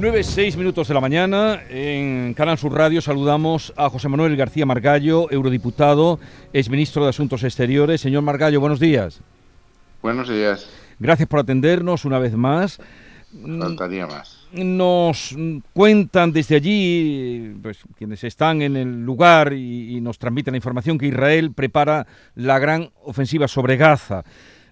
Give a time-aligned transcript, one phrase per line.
[0.00, 1.60] 9, 6 minutos de la mañana.
[1.68, 6.20] En Canal Sur Radio saludamos a José Manuel García Margallo, eurodiputado,
[6.52, 8.00] exministro de Asuntos Exteriores.
[8.00, 9.20] Señor Margallo, buenos días.
[10.00, 10.68] Buenos días.
[11.00, 12.78] Gracias por atendernos una vez más.
[13.42, 14.46] Faltaría más.
[14.52, 15.34] Nos
[15.72, 21.06] cuentan desde allí, pues, quienes están en el lugar y, nos transmiten la información que
[21.06, 22.06] Israel prepara
[22.36, 24.22] la gran ofensiva sobre Gaza.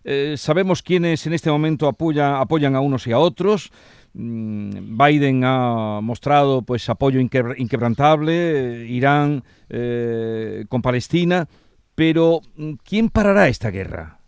[0.05, 3.73] Eh, sabemos quiénes en este momento apoyan a unos y a otros.
[4.19, 11.47] Mm, Biden ha mostrado pues apoyo inquebrantable, Irán eh, con Palestina,
[11.95, 14.19] pero mm, ¿quién parará esta guerra?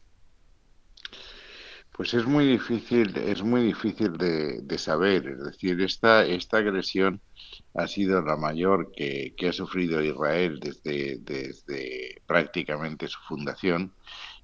[1.92, 5.26] Pues es muy difícil, es muy difícil de, saber.
[5.26, 7.20] Es decir, esta, esta agresión
[7.74, 13.92] ha sido la mayor que, ha sufrido Israel desde, desde prácticamente su fundación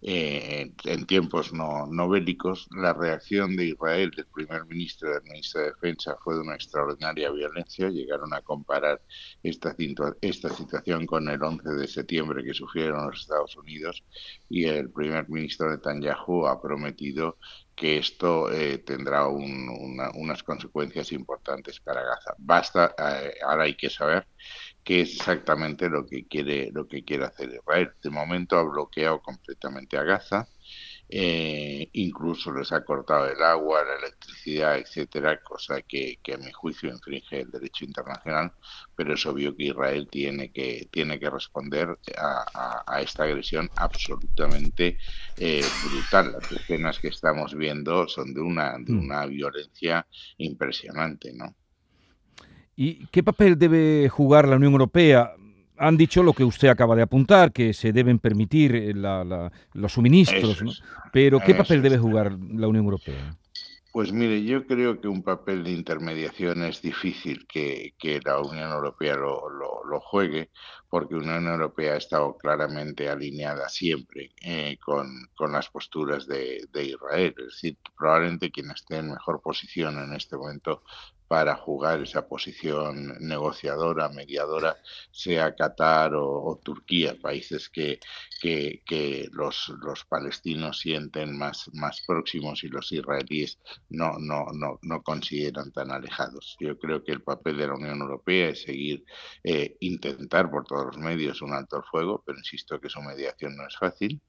[0.06, 5.22] eh, en tiempos no, no, bélicos, la reacción de Israel, del primer ministro y del
[5.22, 7.88] ministro de Defensa, fue de una extraordinaria violencia.
[7.88, 9.00] Llegaron a comparar
[9.42, 9.74] esta,
[10.20, 14.04] esta situación con el 11 de septiembre que sufrieron los Estados Unidos
[14.50, 17.38] y el primer ministro Netanyahu ha prometido
[17.74, 22.34] que esto eh, tendrá unas consecuencias importantes para Gaza.
[22.38, 24.26] Basta, eh, ahora hay que saber
[24.82, 27.92] qué es exactamente lo que quiere lo que quiere hacer Israel.
[28.02, 30.48] De momento ha bloqueado completamente a Gaza,
[31.08, 36.50] eh, incluso les ha cortado el agua, la electricidad, etcétera, cosa que, que, a mi
[36.50, 38.52] juicio infringe el derecho internacional,
[38.96, 44.98] pero es obvio que Israel tiene que tiene que responder a, esta agresión absolutamente
[45.36, 46.32] eh, brutal.
[46.32, 48.98] Las escenas que estamos viendo son de una de mm.
[48.98, 50.06] una violencia
[50.38, 51.54] impresionante, ¿no?
[52.76, 55.34] ¿Y qué papel debe jugar la Unión Europea?
[55.76, 60.82] Han dicho lo que usted acaba de apuntar, que se deben permitir eh, los suministros,
[61.12, 63.36] pero ¿qué papel debe jugar la Unión Europea?
[63.94, 67.94] Pues mire, yo creo que un papel de intermediación es difícil que,
[68.24, 70.50] la Unión Europea lo, juegue,
[70.90, 76.84] porque la Unión Europea ha estado claramente alineada siempre eh, con, las posturas de, de,
[76.86, 77.34] Israel.
[77.38, 80.82] Es decir, probablemente quien esté en mejor posición en este momento
[81.28, 84.76] para jugar esa posición negociadora, mediadora,
[85.10, 87.98] sea Qatar o, Turquía, países que,
[88.40, 93.58] que, los, los, palestinos sienten más, más próximos y los israelíes
[93.88, 96.56] no, no, no, no, consideran tan alejados.
[96.60, 99.04] Yo creo que el papel de la Unión Europea es seguir,
[99.42, 103.56] eh, intentar por todos los medios un alto el fuego, pero insisto que su mediación
[103.56, 104.20] no es fácil,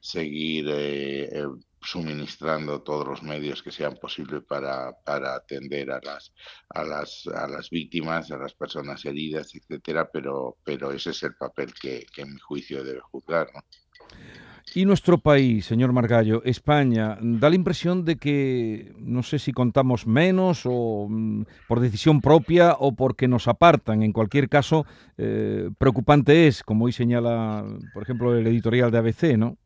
[0.00, 1.46] seguir eh, eh
[1.82, 6.32] suministrando todos los medios que sean posibles para, para atender a las,
[6.70, 11.34] a, las, a las víctimas, a las personas heridas, etcétera, pero, pero ese es el
[11.34, 13.48] papel que, en mi juicio debe juzgar.
[14.74, 20.06] Y nuestro país, señor Margallo, España, da la impresión de que no sé si contamos
[20.06, 24.02] menos o mm, por decisión propia o porque nos apartan.
[24.02, 24.86] En cualquier caso,
[25.18, 29.58] eh, preocupante es, como hoy señala, por ejemplo, el editorial de ABC, ¿no?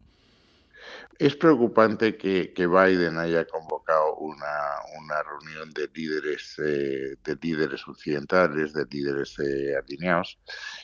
[1.18, 8.84] Es preocupante que, Biden haya convocado una, reunión de líderes, eh, de líderes occidentales, de
[8.84, 10.38] líderes eh, alineados,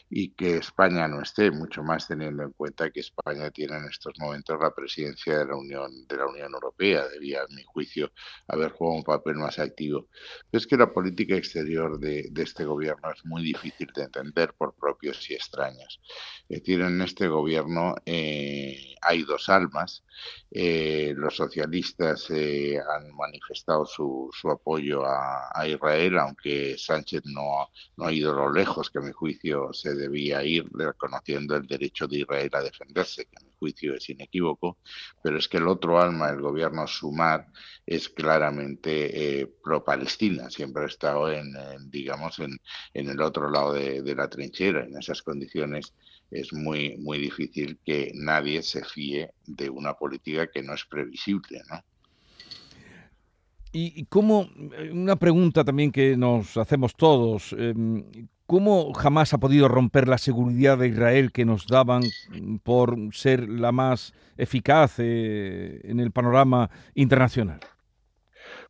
[0.09, 4.15] y que España no esté, mucho más teniendo en cuenta que España tiene en estos
[4.19, 7.07] momentos la presidencia de la Unión, de la Unión Europea.
[7.09, 8.11] Debía, a mi juicio,
[8.49, 10.09] haber jugado un papel más activo.
[10.51, 15.31] es que la política exterior de, este gobierno es muy difícil de entender por propios
[15.31, 16.01] y extraños.
[16.49, 20.03] Es decir, en este gobierno eh, hay dos almas
[20.51, 28.07] eh, los socialistas eh, han manifestado su, su apoyo a, Israel, aunque Sánchez no, no,
[28.07, 32.19] ha ido lo lejos que a mi juicio se debía ir, reconociendo el derecho de
[32.19, 33.29] Israel a defenderse,
[33.63, 34.79] juicio es inequívoco,
[35.23, 37.47] pero es que el otro alma, el gobierno Sumar,
[37.87, 41.55] es claramente eh, pro-Palestina, siempre ha estado en,
[41.89, 42.59] digamos, en,
[42.93, 45.95] el otro lado de, la trinchera, en esas condiciones
[46.31, 51.63] es muy, muy difícil que nadie se fíe de una política que no es previsible,
[51.71, 51.81] ¿no?
[53.75, 54.51] Y cómo,
[54.93, 58.05] una pregunta también que nos hacemos todos, em,
[58.53, 62.03] ¿cómo jamás ha podido romper la seguridad de Israel que nos daban
[62.63, 67.61] por ser la más eficaz eh, en el panorama internacional?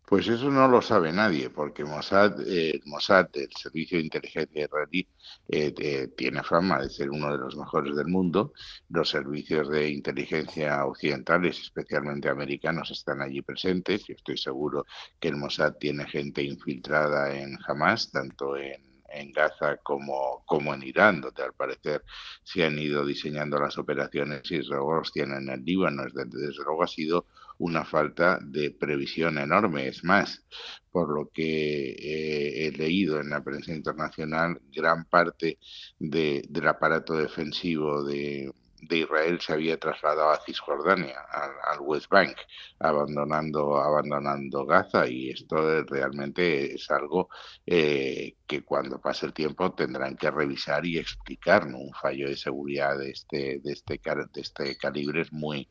[0.07, 5.09] Pues eso no lo sabe nadie, porque Mossad, eh, Mossad el Servicio de Inteligencia israelí,
[5.49, 8.53] eh, tiene fama de ser uno de los mejores del mundo.
[8.89, 14.05] Los servicios de inteligencia occidentales, especialmente americanos, están allí presentes.
[14.05, 14.87] Yo estoy seguro
[15.19, 20.83] que el Mossad tiene gente infiltrada en Hamas, tanto en en Gaza como, como en
[20.83, 22.05] Irán, donde al parecer
[22.43, 26.05] se han ido diseñando las operaciones y luego los tienen en el Líbano.
[26.05, 27.27] Desde luego ha sido
[27.59, 29.89] una falta de previsión enorme.
[29.89, 30.45] Es más,
[30.91, 35.59] por lo que leído en la prensa internacional, gran parte
[35.99, 38.51] del aparato defensivo de,
[38.83, 42.37] de Israel se había trasladado a Cisjordania, al, West Bank,
[42.81, 47.29] abandonando, abandonando Gaza y esto realmente es algo
[47.67, 51.67] eh, que cuando pase el tiempo tendrán que revisar y explicar.
[51.67, 55.69] Un fallo de seguridad de este, de este, de este calibre es muy,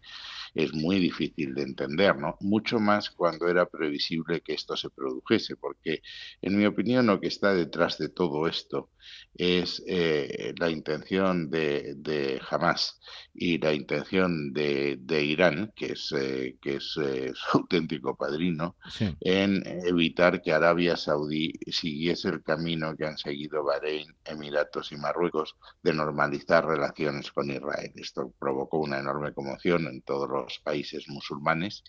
[0.56, 2.38] es muy difícil de entender, ¿no?
[2.40, 6.02] Mucho más cuando era previsible que esto se produjese, porque
[6.42, 8.90] en mi opinión lo que está detrás de todo esto
[9.36, 13.00] es eh, la intención de, de, Hamas
[13.34, 18.76] y la intención de, de Irán, que es, eh, que es eh, su auténtico padrino,
[19.20, 25.56] en evitar que Arabia Saudí siguiese el camino que han seguido Bahrein, Emiratos y Marruecos
[25.82, 27.92] de normalizar relaciones con Israel.
[27.96, 31.84] Esto provocó una enorme conmoción en todos los países musulmanes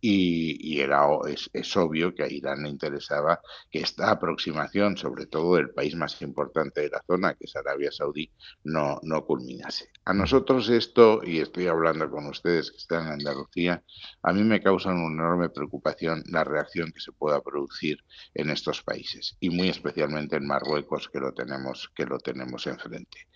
[0.00, 5.56] y, era, es, es, obvio que a Irán le interesaba que esta aproximación, sobre todo
[5.56, 8.30] del país más importante de la zona, que es Arabia Saudí,
[8.64, 9.88] no, no culminase.
[10.04, 13.82] A nosotros esto, y estoy hablando con ustedes que están en Andalucía,
[14.22, 18.04] a mí me causa una enorme preocupación la reacción que se pueda producir
[18.34, 23.28] en estos países y muy especialmente en Marruecos que lo tenemos que lo tenemos enfrente.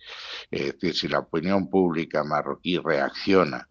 [0.51, 3.67] Es decir, si la opinión pública marroquí reacciona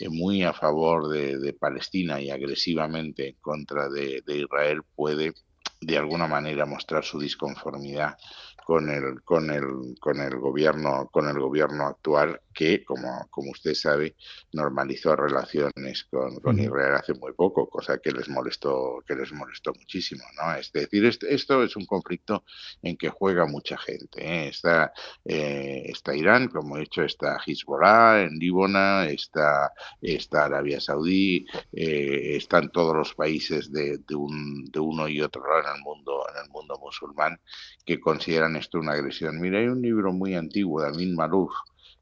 [0.00, 5.32] eh, muy a favor de, Palestina y agresivamente en contra de, de Israel puede
[5.80, 8.16] de alguna manera mostrar su disconformidad
[8.64, 13.74] con el, con el, con el gobierno, con el gobierno actual que, como, como usted
[13.74, 14.16] sabe,
[14.52, 19.72] normalizó relaciones con, con Israel hace muy poco, cosa que les molestó, que les molestó
[19.74, 20.54] muchísimo, ¿no?
[20.54, 22.44] Es decir, esto, es un conflicto
[22.82, 24.24] en que juega mucha gente.
[24.24, 24.48] ¿eh?
[24.48, 24.92] Está,
[25.24, 32.36] eh, está Irán, como he dicho, está Hezbollah en Líbana, está, está Arabia Saudí, eh,
[32.36, 36.24] están todos los países de, de, un, de uno y otro lado en el mundo,
[36.34, 36.61] en el mundo
[36.92, 37.40] musulmán
[37.84, 39.40] que consideran esto una agresión.
[39.40, 41.52] Mira, hay un libro muy antiguo de Amin Malouf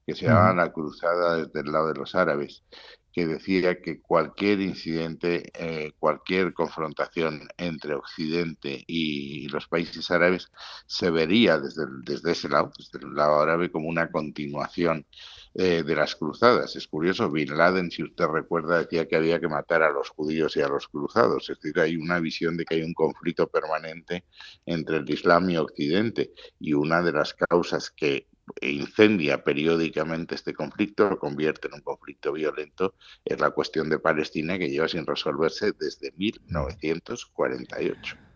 [0.06, 2.64] que se llama La cruzada desde el lado de los árabes,
[3.12, 10.48] que decía que cualquier incidente, eh, cualquier confrontación entre Occidente y los países árabes
[10.86, 15.06] se vería desde, desde ese lado, desde el lado árabe, como una continuación
[15.54, 16.76] eh, de las cruzadas.
[16.76, 20.56] Es curioso, Bin Laden, si usted recuerda, decía que había que matar a los judíos
[20.56, 21.50] y a los cruzados.
[21.50, 24.24] Es decir, hay una visión de que hay un conflicto permanente
[24.64, 26.32] entre el Islam y Occidente.
[26.58, 28.28] Y una de las causas que
[28.60, 32.94] incendia periódicamente este conflicto, lo convierte en un conflicto violento,
[33.24, 38.29] es la cuestión de Palestina que lleva sin resolverse desde 1948.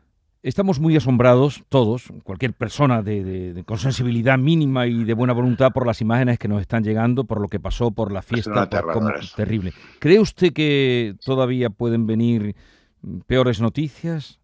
[0.44, 5.86] Estamos muy asombrados todos, cualquier persona de, con sensibilidad mínima y de buena voluntad por
[5.86, 8.68] las imágenes que nos están llegando, por lo que pasó, por la fiesta,
[9.36, 9.72] terrible.
[10.00, 12.56] ¿Cree usted que todavía pueden venir
[13.26, 14.38] peores noticias?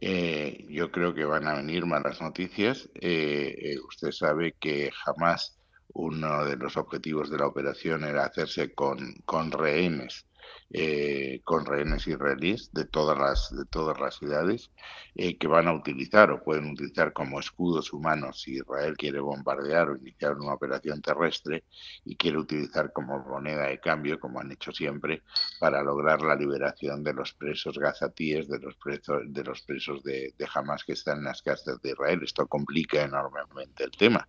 [0.00, 2.88] Eh, yo creo que van a venir malas noticias.
[2.94, 5.58] Eh, eh, usted sabe que jamás
[5.92, 10.24] uno de los objetivos de la operación era hacerse con, con rehenes
[10.70, 14.70] eh, con rehenes israelíes de todas las, de todas las ciudades
[15.14, 19.90] eh, que van a utilizar o pueden utilizar como escudos humanos si Israel quiere bombardear
[19.90, 21.64] o iniciar una operación terrestre
[22.04, 25.22] y quiere utilizar como moneda de cambio, como han hecho siempre,
[25.60, 30.34] para lograr la liberación de los presos gazatíes, de los presos de, los presos de,
[30.36, 32.20] de Hamas que están en las cárceles de Israel.
[32.22, 34.28] Esto complica enormemente el tema.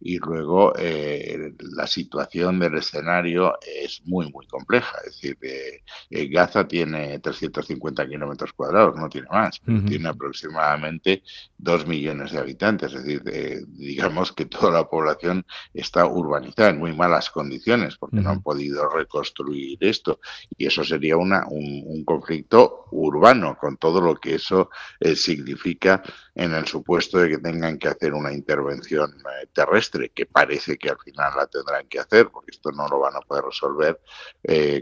[0.00, 4.98] Y luego eh, la situación del escenario es muy, muy compleja.
[5.06, 11.22] Es decir, eh, Gaza tiene 350 kilómetros cuadrados, no tiene más, pero tiene aproximadamente
[11.58, 12.92] 2 millones de habitantes.
[12.94, 18.16] Es decir, eh, digamos que toda la población está urbanizada en muy malas condiciones porque
[18.16, 20.20] no han podido reconstruir esto.
[20.56, 26.02] Y eso sería una, un, conflicto urbano, con todo lo que eso eh, significa
[26.34, 29.12] en el supuesto de que tengan que hacer una intervención
[29.52, 33.16] terrestre, que parece que al final la tendrán que hacer, porque esto no lo van
[33.16, 34.00] a poder resolver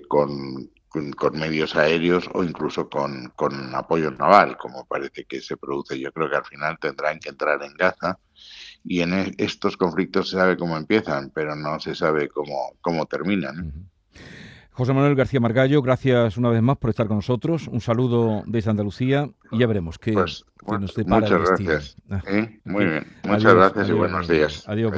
[0.06, 0.55] con,
[0.88, 5.98] con, medios aéreos o incluso con, con, apoyo naval, como parece que se produce.
[5.98, 8.18] Yo creo que al final tendrán que entrar en Gaza
[8.84, 13.06] y en e, estos conflictos se sabe cómo empiezan, pero no se sabe cómo, cómo
[13.06, 13.88] terminan.
[14.76, 17.66] José Manuel García Margallo, gracias una vez más por estar con nosotros.
[17.66, 21.96] Un saludo desde Andalucía y ya veremos qué, pues, nos depara Muchas gracias.
[22.10, 22.22] Ah.
[22.64, 23.06] Muy bien.
[23.24, 24.68] Muchas gracias y buenos días.
[24.68, 24.92] Adiós.